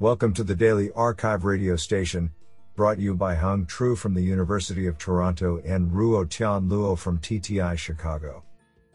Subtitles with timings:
[0.00, 2.32] Welcome to the Daily Archive radio station,
[2.74, 7.20] brought you by Hung Tru from the University of Toronto and Ruo Tian Luo from
[7.20, 8.42] TTI Chicago.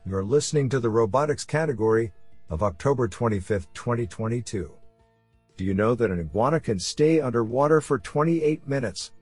[0.06, 2.12] You're listening to the robotics category
[2.50, 4.70] of October 25, 2022.
[5.56, 9.14] Do you know that an iguana can stay underwater for 28 minutes?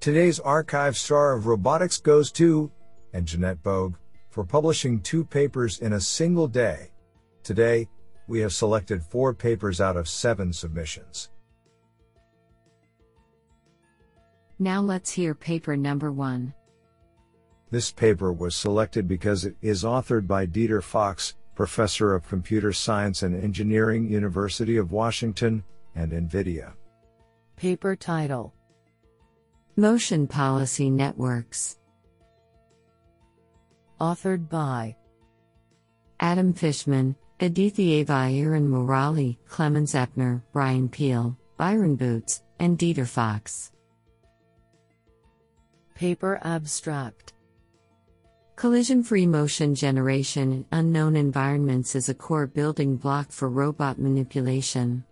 [0.00, 2.72] Today's archive star of robotics goes to,
[3.12, 3.96] and Jeannette Bohg,
[4.30, 6.90] for publishing two papers in a single day.
[7.42, 7.86] Today,
[8.28, 11.30] we have selected four papers out of seven submissions.
[14.58, 16.54] Now let's hear paper number one.
[17.70, 23.22] This paper was selected because it is authored by Dieter Fox, Professor of Computer Science
[23.22, 25.64] and Engineering, University of Washington,
[25.94, 26.72] and NVIDIA.
[27.56, 28.54] Paper title
[29.76, 31.78] Motion Policy Networks.
[34.00, 34.94] Authored by
[36.20, 43.72] Adam Fishman, Aditya Aaron Murali, Clemens Eppner, Bryan Peele, Byron Boots, and Dieter Fox.
[45.96, 47.32] Paper Abstract
[48.54, 55.02] Collision free motion generation in unknown environments is a core building block for robot manipulation.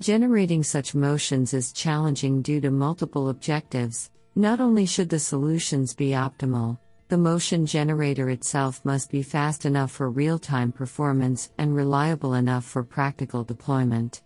[0.00, 4.10] Generating such motions is challenging due to multiple objectives.
[4.34, 6.76] Not only should the solutions be optimal,
[7.10, 12.64] the motion generator itself must be fast enough for real time performance and reliable enough
[12.64, 14.22] for practical deployment.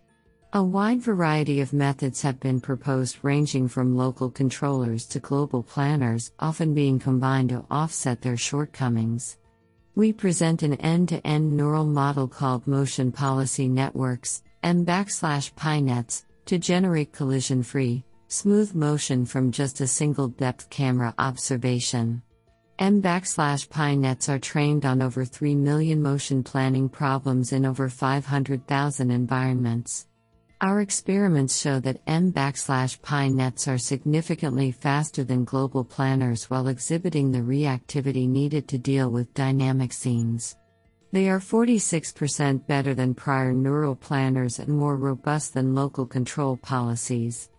[0.53, 6.31] A wide variety of methods have been proposed, ranging from local controllers to global planners,
[6.39, 9.37] often being combined to offset their shortcomings.
[9.95, 17.13] We present an end to end neural model called Motion Policy Networks, M to generate
[17.13, 22.21] collision free, smooth motion from just a single depth camera observation.
[22.77, 29.11] M backslash PyNets are trained on over 3 million motion planning problems in over 500,000
[29.11, 30.07] environments.
[30.59, 37.31] Our experiments show that M backslash PyNets are significantly faster than global planners while exhibiting
[37.31, 40.57] the reactivity needed to deal with dynamic scenes.
[41.13, 47.49] They are 46% better than prior neural planners and more robust than local control policies.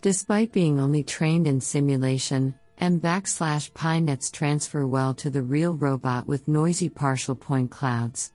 [0.00, 6.26] Despite being only trained in simulation, M backslash PyNets transfer well to the real robot
[6.26, 8.32] with noisy partial point clouds.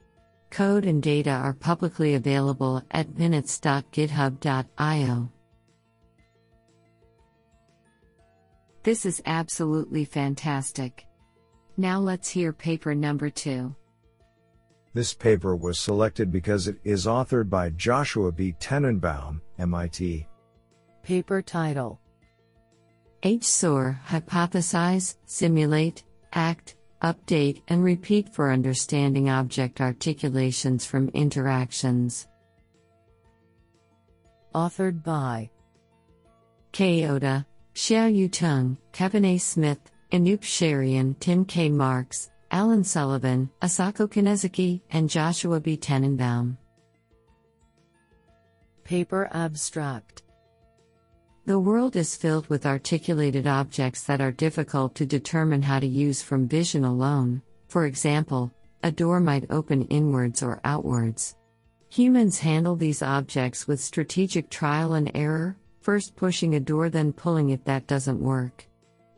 [0.52, 5.30] Code and data are publicly available at minutes.github.io.
[8.84, 11.06] This is absolutely fantastic.
[11.76, 13.76] Now let's hear paper number two.
[14.94, 18.56] This paper was selected because it is authored by Joshua B.
[18.62, 20.26] Tenenbaum, MIT.
[21.04, 22.00] Paper title
[23.24, 32.28] H-SAUR Hypothesize, Simulate, Act, Update, and Repeat for Understanding Object Articulations from Interactions.
[34.54, 35.50] Authored by
[36.72, 39.38] Kei Ota, Hsiao-Yu Tung, Kevin A.
[39.38, 39.80] Smith,
[40.12, 41.70] Anoop Cherian, Tim K.
[41.70, 45.76] Marks, Alan Sullivan, Asako Kanezaki, and Joshua B.
[45.76, 46.58] Tenenbaum.
[48.84, 50.24] Paper Abstract
[51.48, 56.22] the world is filled with articulated objects that are difficult to determine how to use
[56.22, 57.42] from vision alone.
[57.70, 58.52] For example,
[58.84, 61.38] a door might open inwards or outwards.
[61.88, 67.52] Humans handle these objects with strategic trial and error, first pushing a door, then pulling
[67.52, 68.68] if that doesn't work.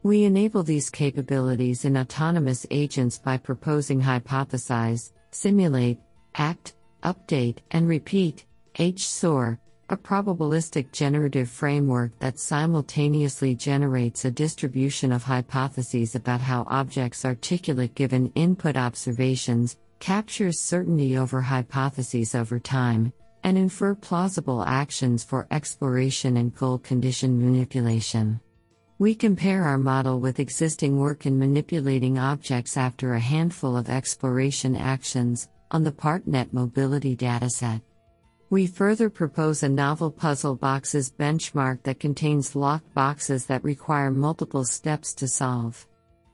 [0.04, 5.98] We enable these capabilities in autonomous agents by proposing hypothesize, simulate,
[6.36, 9.60] act, update, and repeat, H-SAUR,
[9.92, 17.96] a probabilistic generative framework that simultaneously generates a distribution of hypotheses about how objects articulate
[17.96, 23.12] given input observations, captures certainty over hypotheses over time,
[23.44, 28.40] and infer plausible actions for exploration and goal condition manipulation.
[29.00, 34.76] We compare our model with existing work in manipulating objects after a handful of exploration
[34.76, 37.82] actions on the PartNet mobility dataset.
[38.52, 44.66] We further propose a novel puzzle boxes benchmark that contains locked boxes that require multiple
[44.66, 45.88] steps to solve.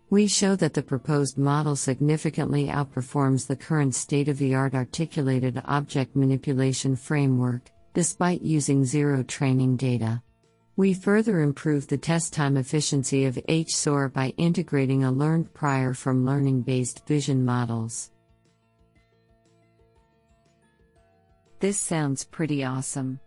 [0.10, 5.62] We show that the proposed model significantly outperforms the current state of the art articulated
[5.66, 10.22] object manipulation framework, despite using zero training data.
[10.78, 16.26] We further improve the test time efficiency of H-SAUR by integrating a learned prior from
[16.26, 18.12] learning based vision models.
[21.60, 23.20] This sounds pretty awesome.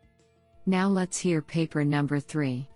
[0.67, 2.69] Now let's hear paper number 3.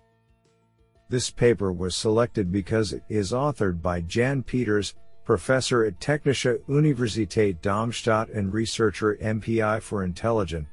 [1.09, 7.61] This paper was selected because it is authored by Jan Peters, professor at Technische Universität
[7.61, 10.67] Darmstadt and researcher MPI for Intelligent.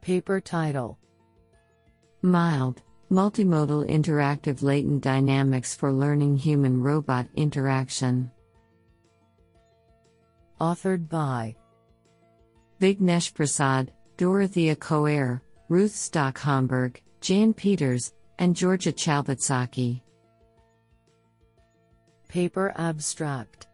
[0.00, 0.98] Paper title
[2.22, 8.30] Mild, multimodal interactive latent dynamics for learning human robot interaction.
[10.60, 11.54] Authored by
[12.80, 20.00] Vignesh Prasad, Dorothea Koert, Ruth Stock Homburg, Jan Peters, and Georgia Chalvatzaki.
[22.26, 23.68] Paper Abstract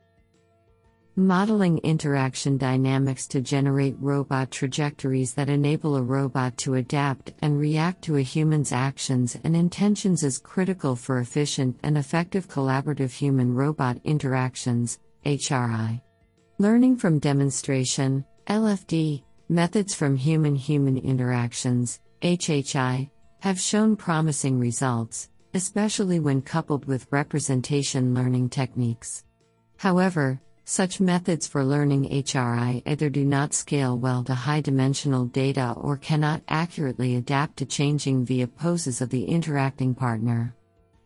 [1.17, 8.03] Modeling interaction dynamics to generate robot trajectories that enable a robot to adapt and react
[8.03, 13.97] to a human's actions and intentions is critical for efficient and effective collaborative human robot
[14.05, 16.03] interactions, HRI.
[16.59, 23.11] Learning from demonstration, LFD, methods from human human interactions, HHI,
[23.41, 29.25] have shown promising results, especially when coupled with representation learning techniques.
[29.77, 35.75] However, such methods for learning HRI either do not scale well to high dimensional data
[35.77, 40.55] or cannot accurately adapt to changing via poses of the interacting partner.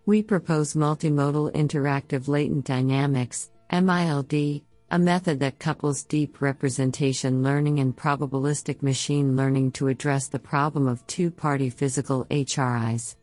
[0.06, 7.94] We propose multimodal interactive latent dynamics, MILD, a method that couples deep representation learning and
[7.94, 13.17] probabilistic machine learning to address the problem of two party physical HRIs.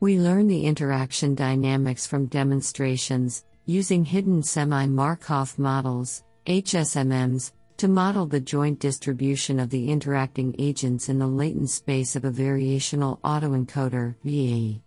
[0.00, 8.26] We learn the interaction dynamics from demonstrations, using hidden semi Markov models, HSMMs, to model
[8.26, 14.14] the joint distribution of the interacting agents in the latent space of a variational autoencoder,
[14.22, 14.82] VAE.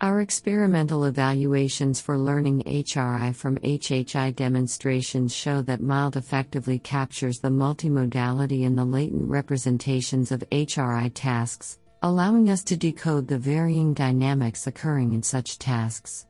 [0.00, 7.48] Our experimental evaluations for learning HRI from HHI demonstrations show that MILD effectively captures the
[7.48, 14.68] multimodality in the latent representations of HRI tasks, allowing us to decode the varying dynamics
[14.68, 16.26] occurring in such tasks.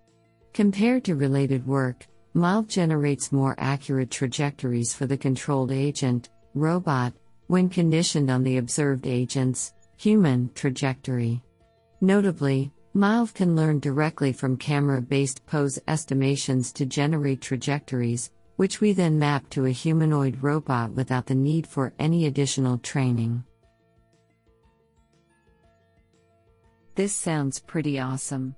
[0.55, 7.12] Compared to related work, MILD generates more accurate trajectories for the controlled agent, robot,
[7.49, 11.43] when conditioned on the observed agent's, human, trajectory.
[12.00, 18.92] Notably, MILD can learn directly from camera based pose estimations to generate trajectories, which we
[18.92, 23.44] then map to a humanoid robot without the need for any additional training.
[26.96, 28.56] This sounds pretty awesome.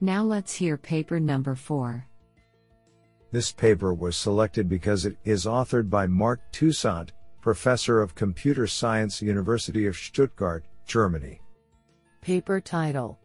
[0.00, 2.04] Now let's hear paper number 4.
[3.30, 9.22] This paper was selected because it is authored by Marc Toussaint, professor of computer science,
[9.22, 11.40] University of Stuttgart, Germany.
[12.20, 13.19] Paper title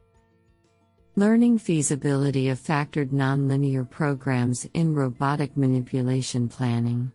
[1.18, 7.10] Learning feasibility of factored nonlinear programs in robotic manipulation planning.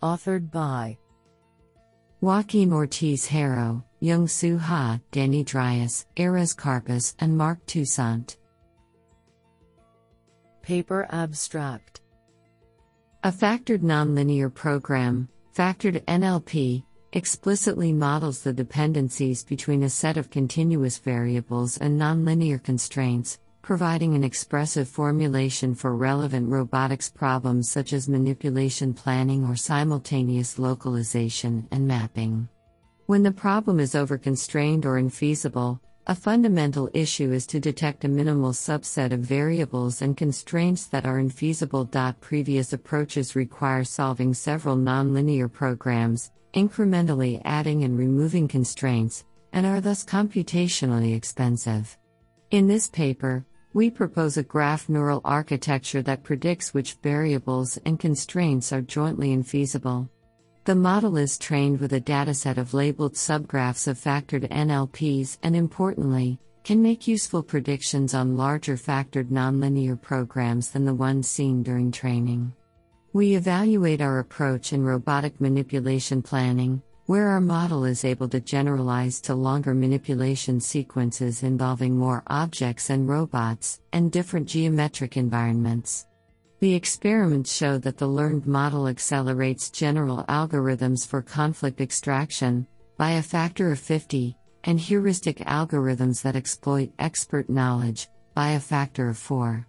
[0.00, 0.96] Authored by
[2.20, 8.36] Joaquim Ortiz Haro, Jung-Su Ha, Danny Driess, Erez Karpas, and Marc Toussaint.
[10.62, 12.02] Paper Abstract
[13.24, 20.98] A factored nonlinear program, factored NLP, explicitly models the dependencies between a set of continuous
[20.98, 28.92] variables and nonlinear constraints, providing an expressive formulation for relevant robotics problems such as manipulation
[28.92, 32.48] planning or simultaneous localization and mapping.
[33.06, 35.78] When the problem is overconstrained or infeasible,
[36.08, 41.20] a fundamental issue is to detect a minimal subset of variables and constraints that are
[41.20, 41.88] infeasible.
[42.20, 50.04] Previous approaches require solving several nonlinear programs, incrementally adding and removing constraints, and are thus
[50.04, 51.96] computationally expensive.
[52.50, 58.72] In this paper, we propose a graph neural architecture that predicts which variables and constraints
[58.72, 60.08] are jointly infeasible.
[60.64, 66.38] The model is trained with a dataset of labeled subgraphs of factored NLPs and importantly,
[66.62, 72.54] can make useful predictions on larger factored nonlinear programs than the ones seen during training.
[73.14, 79.20] We evaluate our approach in robotic manipulation planning, where our model is able to generalize
[79.20, 86.08] to longer manipulation sequences involving more objects and robots, and different geometric environments.
[86.58, 92.66] The experiments show that the learned model accelerates general algorithms for conflict extraction
[92.96, 99.08] by a factor of 50, and heuristic algorithms that exploit expert knowledge by a factor
[99.08, 99.68] of 4.